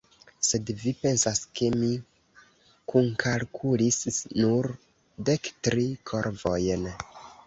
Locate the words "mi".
1.81-1.89